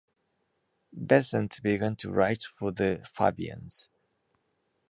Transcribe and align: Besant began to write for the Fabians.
Besant 0.97 1.61
began 1.61 1.95
to 1.97 2.09
write 2.09 2.41
for 2.41 2.71
the 2.71 3.07
Fabians. 3.13 3.87